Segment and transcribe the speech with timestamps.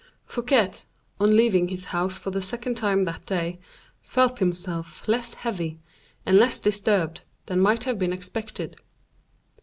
[0.25, 0.71] Fouquet,
[1.19, 3.59] on leaving his house for the second time that day,
[4.01, 5.79] felt himself less heavy
[6.25, 8.77] and less disturbed than might have been expected.